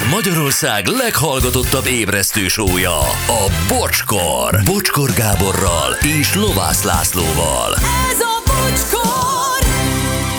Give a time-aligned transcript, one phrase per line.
[0.00, 4.60] Ez Magyarország leghallgatottabb ébresztő sója, a Bocskor.
[4.64, 7.74] Bocskor Gáborral és Lovász Lászlóval.
[8.10, 9.66] Ez a bocskor!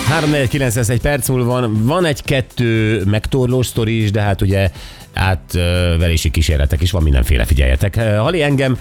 [0.08, 4.72] 3 egy perc múlva van, van egy-kettő megtorlós sztori is, de hát ugye
[5.14, 7.96] átverési kísérletek is van, mindenféle figyeljetek.
[8.18, 8.80] Hali engem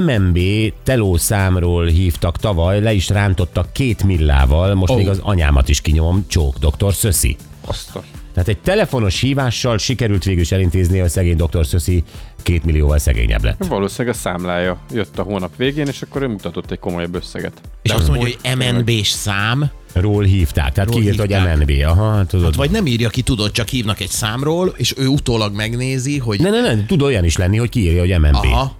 [0.00, 0.38] MMB
[0.82, 4.98] teló számról hívtak tavaly, le is rántottak két millával, most oh.
[4.98, 7.36] még az anyámat is kinyomom, csók, doktor Szöszi.
[7.66, 8.02] Azt a...
[8.34, 12.04] Tehát egy telefonos hívással sikerült végül is elintézni, hogy szegény doktor Szöszi
[12.42, 13.66] két millióval szegényebb lett.
[13.66, 17.60] Valószínűleg a számlája jött a hónap végén, és akkor ő mutatott egy komolyabb összeget.
[17.82, 21.30] És azt mondja, hogy MNB-s szám, Ról hívták, tehát Ról kiírt, hogy.
[21.30, 21.72] MNB.
[21.84, 22.44] Aha, tudod.
[22.44, 26.40] hát vagy nem írja ki, tudod, csak hívnak egy számról, és ő utólag megnézi, hogy...
[26.40, 28.34] Ne, ne, ne, tud olyan is lenni, hogy kiírja, hogy MNB.
[28.34, 28.76] Aha.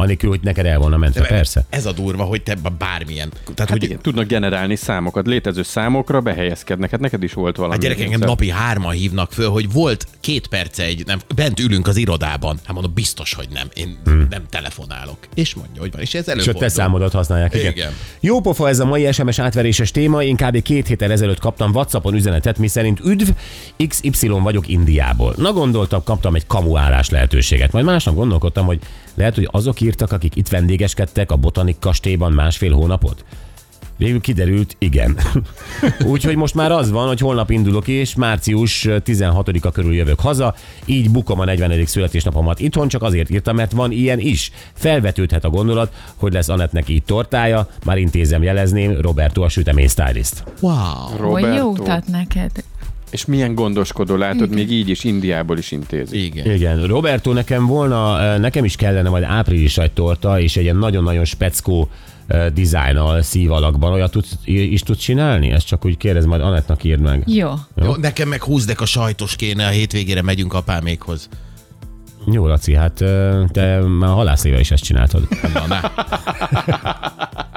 [0.00, 1.64] Anélkül, hogy neked el volna mentve, persze.
[1.70, 3.28] Ez a durva, hogy te bármilyen.
[3.30, 6.90] Tehát, Hát hogy igen, tudnak generálni számokat, létező számokra behelyezkednek.
[6.90, 7.74] Hát neked is volt valami.
[7.74, 11.86] Hát gyerek, engem napi hárman hívnak föl, hogy volt két perce egy, nem, bent ülünk
[11.86, 12.58] az irodában.
[12.64, 13.68] Hát mondom, biztos, hogy nem.
[13.74, 14.26] Én hmm.
[14.30, 15.18] nem telefonálok.
[15.34, 16.00] És mondja, hogy van.
[16.00, 16.68] És ez És a te előfordul.
[16.68, 17.54] számodat használják.
[17.54, 17.72] Igen.
[17.72, 17.92] Igen.
[18.20, 20.22] Jó pofa ez a mai SMS átveréses téma.
[20.22, 20.62] Én kb.
[20.62, 23.28] két héttel ezelőtt kaptam WhatsAppon üzenetet, mi szerint üdv,
[23.88, 25.34] XY vagyok Indiából.
[25.36, 27.72] Na gondoltam, kaptam egy kamuálás lehetőséget.
[27.72, 28.78] Majd másnap gondolkodtam, hogy
[29.14, 33.24] lehet, hogy azok írtak, akik itt vendégeskedtek a botanik kastélyban másfél hónapot.
[33.96, 35.18] Végül kiderült, igen.
[36.12, 41.10] Úgyhogy most már az van, hogy holnap indulok és március 16-a körül jövök haza, így
[41.10, 41.86] bukom a 40.
[41.86, 44.50] születésnapomat itthon, csak azért írtam, mert van ilyen is.
[44.72, 50.44] Felvetődhet a gondolat, hogy lesz Anettnek így tortája, már intézem jelezném, Roberto a sütemény stylist.
[50.60, 51.32] Wow.
[51.32, 51.82] Hogy jó Roberto.
[51.82, 52.50] utat neked.
[53.10, 56.24] És milyen gondoskodó, látod, még így is Indiából is intézi.
[56.24, 56.50] Igen.
[56.54, 61.24] Igen, Roberto, nekem volna, nekem is kellene majd április egy torta, és egy ilyen nagyon-nagyon
[61.24, 61.88] speckó
[62.54, 63.92] dizájnnal szív alakban.
[63.92, 65.50] Olyat tudsz, is tudsz csinálni?
[65.50, 67.22] Ezt csak úgy kérdez, majd Anettnak írd meg.
[67.26, 67.50] Jó.
[67.82, 71.28] Jó, nekem meg húzdek a sajtos kéne, a hétvégére megyünk apámékhoz.
[72.32, 72.92] Jó, Laci, hát
[73.52, 75.28] te már halászéve is ezt csináltad.
[75.54, 75.80] Na, na.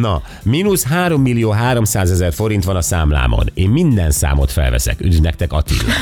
[0.00, 3.50] Na, mínusz 3 millió 300 ezer forint van a számlámon.
[3.54, 5.00] Én minden számot felveszek.
[5.00, 5.92] Üdv nektek Attila.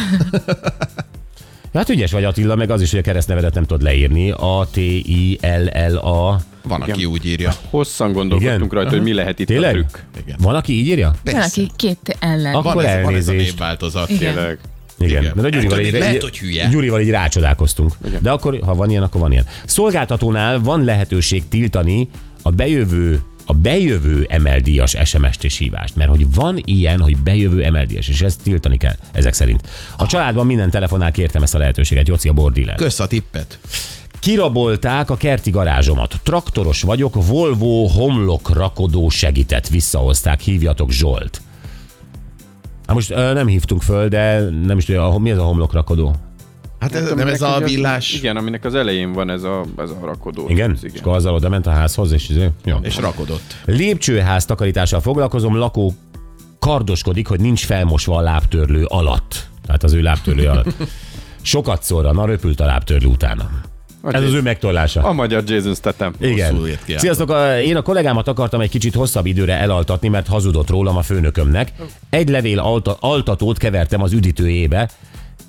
[1.75, 4.31] Hát ügyes vagy Attila, meg az is, hogy a keresztnevedet nem tudod leírni.
[4.31, 6.41] A-T-I-L-L-A.
[6.63, 7.53] Van, aki úgy írja.
[7.71, 8.69] Hosszan gondolkodtunk Igen?
[8.69, 9.71] rajta, hogy mi lehet itt Tényleg?
[9.71, 9.97] a trükk.
[10.25, 10.37] Igen.
[10.41, 11.15] Van, aki így írja?
[11.25, 12.55] Van, aki két ellen.
[12.55, 13.51] Akkor Van ez, van ez a elnézést.
[13.51, 14.09] névváltozat.
[14.11, 14.35] Igen.
[14.35, 14.59] Tényleg.
[14.99, 15.23] Igen.
[15.23, 15.33] Igen.
[15.35, 16.69] Mert a Gyurival Lehet, így, lehet, hogy hülye.
[16.69, 17.93] Gyurival így rácsodálkoztunk.
[18.21, 19.47] De akkor, ha van ilyen, akkor van ilyen.
[19.65, 22.09] Szolgáltatónál van lehetőség tiltani
[22.43, 25.97] a bejövő a bejövő emeldíjas SMS-t és hívást.
[25.97, 29.69] Mert hogy van ilyen, hogy bejövő emeldíjas, és ezt tiltani kell, ezek szerint.
[29.97, 32.75] A családban minden telefonál kértem ezt a lehetőséget, Joci a bordiller.
[32.75, 33.59] Kösz a tippet.
[34.19, 36.21] Kirabolták a kerti garázsomat.
[36.23, 41.43] Traktoros vagyok, Volvo homlok rakodó segített, visszahozták, hívjatok Zsolt.
[42.87, 46.15] Hát most ö, nem hívtunk föl, de nem is tudja, mi ez a homlok rakodó?
[46.81, 49.65] Hát ez, nem ez a ugye az- villás Igen, aminek az elején van ez a,
[49.79, 50.49] ez a rakodó.
[50.49, 50.71] Igen?
[50.71, 52.77] Ez És akkor azzal oda ment a házhoz, és izé, jó.
[52.83, 53.57] és rakodott.
[53.65, 55.95] Lépcsőház takarítással foglalkozom, lakó
[56.59, 59.49] kardoskodik, hogy nincs felmosva a lábtörlő alatt.
[59.67, 60.75] Tehát az ő lábtörlő alatt.
[61.43, 63.51] Sokat szorra, na röpült a lábtörlő utána.
[64.11, 65.03] Ez az ő megtollása.
[65.03, 66.13] A magyar Jason Statham.
[66.21, 66.61] Igen.
[66.97, 71.03] Sziasztok, a- én a kollégámat akartam egy kicsit hosszabb időre elaltatni, mert hazudott rólam a
[71.03, 71.73] főnökömnek.
[72.11, 74.91] Egy levél alta, altatót kevertem az üdítőjébe,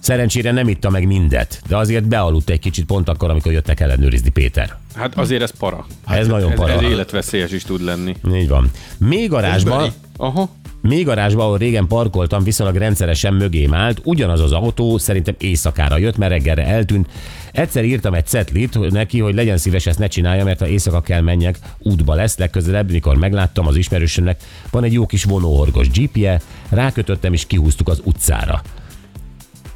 [0.01, 4.29] Szerencsére nem itta meg mindet, de azért bealudt egy kicsit pont akkor, amikor jöttek ellenőrizni
[4.29, 4.75] Péter.
[4.95, 5.85] Hát azért ez para.
[6.05, 6.73] Hát Ez nagyon ez, para.
[6.73, 8.15] Ez életveszélyes is tud lenni.
[8.33, 8.71] Így van.
[8.97, 9.91] Még garázsban.
[10.17, 10.49] Aha.
[10.81, 16.17] még garázsban, ahol régen parkoltam, viszonylag rendszeresen mögém állt, ugyanaz az autó szerintem éjszakára jött,
[16.17, 17.07] mert reggelre eltűnt.
[17.51, 21.21] Egyszer írtam egy cetlit neki, hogy legyen szíves, ezt ne csinálja, mert ha éjszaka kell
[21.21, 22.37] menjek, útba lesz.
[22.37, 24.41] Legközelebb, mikor megláttam az ismerősömnek,
[24.71, 28.61] van egy jó kis vonóhorgos jeepje, rákötöttem és kihúztuk az utcára.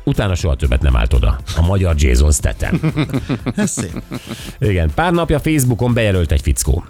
[0.06, 1.40] Utána soha többet nem állt oda.
[1.58, 2.80] A magyar Jason Statham.
[3.56, 4.02] Ez szép.
[4.60, 6.86] Igen, pár napja Facebookon bejelölt egy fickó.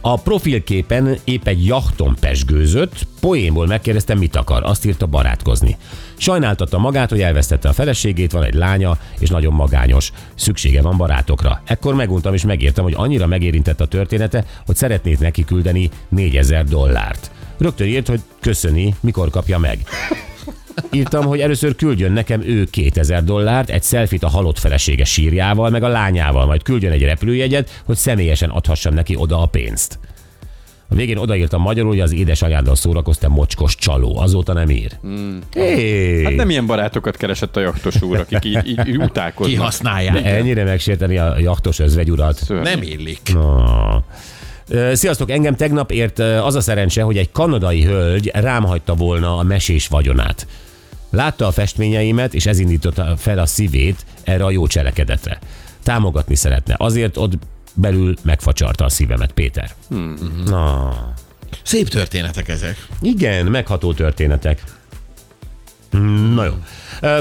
[0.00, 4.64] A profilképen épp egy jachton pesgőzött, poénból megkérdeztem, mit akar.
[4.64, 5.76] Azt írta barátkozni.
[6.16, 10.12] Sajnáltatta magát, hogy elvesztette a feleségét, van egy lánya, és nagyon magányos.
[10.34, 11.62] Szüksége van barátokra.
[11.64, 17.30] Ekkor meguntam és megértem, hogy annyira megérintett a története, hogy szeretnék neki küldeni 4000 dollárt.
[17.58, 19.78] Rögtön írt, hogy köszöni, mikor kapja meg.
[20.90, 25.82] Írtam, hogy először küldjön nekem ő 2000 dollárt, egy selfit a halott felesége sírjával, meg
[25.82, 29.98] a lányával, majd küldjön egy repülőjegyet, hogy személyesen adhassam neki oda a pénzt.
[30.90, 34.18] A végén odaírtam magyarul, hogy az édesanyáddal szórakoztam mocskos csaló.
[34.18, 34.90] Azóta nem ír.
[35.06, 35.36] Mm.
[35.54, 36.24] Hey.
[36.24, 39.54] Hát nem ilyen barátokat keresett a jaktos úr, akik így, így, utálkoznak.
[39.54, 40.22] Kihasználják.
[40.22, 42.36] De ennyire megsérteni a jachtos özvegyurat.
[42.36, 42.62] Szörnyű.
[42.62, 43.32] Nem illik.
[44.68, 49.36] Ö, Sziasztok, engem tegnap ért az a szerencse, hogy egy kanadai hölgy rám hagyta volna
[49.36, 50.46] a mesés vagyonát.
[51.10, 55.38] Látta a festményeimet, és ez indította fel a szívét erre a jó cselekedetre.
[55.82, 56.74] Támogatni szeretne.
[56.78, 57.32] Azért ott
[57.74, 59.70] belül megfacsarta a szívemet, Péter.
[59.88, 60.42] Hmm.
[60.44, 60.92] Na,
[61.62, 62.86] Szép történetek ezek.
[63.00, 64.62] igen, megható történetek.
[66.34, 66.52] Na jó.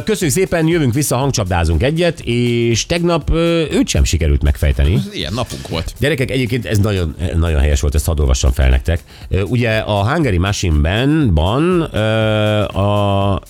[0.04, 3.30] Köszönjük szépen, jövünk vissza, hangcsapdázunk egyet, és tegnap
[3.72, 5.00] őt sem sikerült megfejteni.
[5.13, 5.94] Ilyen napunk volt.
[6.00, 9.04] Gyerekek, egyébként ez nagyon, nagyon helyes volt, ezt hadd olvassam fel nektek.
[9.30, 11.30] Ugye a Hungary Machine-ben
[12.62, 13.42] a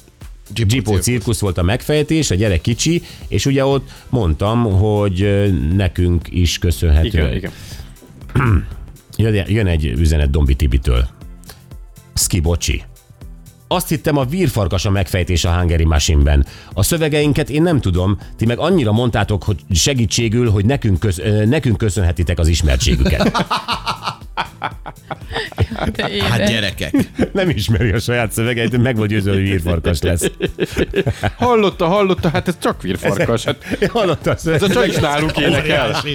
[0.55, 1.39] Jeepó cirkusz.
[1.39, 7.07] volt a megfejtés, a gyerek kicsi, és ugye ott mondtam, hogy nekünk is köszönhető.
[7.07, 7.51] Igen, igen.
[9.47, 11.07] Jön, egy üzenet Dombi Tibitől.
[12.13, 12.83] Ski bocsi.
[13.67, 16.45] Azt hittem a vírfarkas a megfejtés a Hungary Machine-ben.
[16.73, 21.77] A szövegeinket én nem tudom, ti meg annyira mondtátok, hogy segítségül, hogy nekünk, köz, nekünk
[21.77, 23.31] köszönhetitek az ismertségüket.
[25.77, 26.49] Hát édes.
[26.49, 26.93] gyerekek.
[27.33, 30.31] Nem ismeri a saját szövegeit, meg vagy győző, hogy vírfarkas lesz.
[31.37, 33.43] Hallotta, hallotta, hát ez csak virfarkas.
[33.43, 33.57] Hát
[33.91, 35.95] Hallotta a ez a csak is náluk énekel.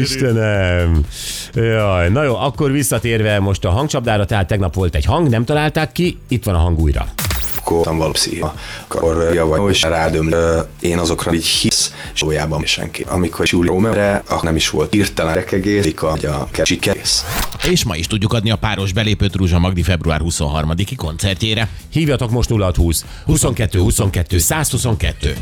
[0.00, 1.04] Istenem.
[1.54, 5.92] Jaj, na jó, akkor visszatérve most a hangcsapdára, tehát tegnap volt egy hang, nem találták
[5.92, 7.06] ki, itt van a hang újra.
[7.70, 8.40] Akkor nem valószínű.
[8.88, 10.34] Akkor javaj, és rádöm,
[10.80, 13.04] én azokra így hisz, és valójában senki.
[13.08, 17.20] Amikor Júli Rómeóra, akkor nem is volt hirtelen rekegés, hogy a sikerés.
[17.70, 21.68] És ma is tudjuk adni a páros belépőt Rúzsa Magdi február 23-i koncertjére.
[21.88, 25.36] Hívjatok most 0620 22 22 122.